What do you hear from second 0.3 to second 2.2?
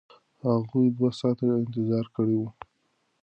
هغوی دوه ساعته انتظار